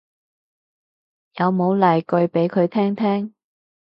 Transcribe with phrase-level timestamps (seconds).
[1.35, 3.35] 有冇例句俾嚟聽聽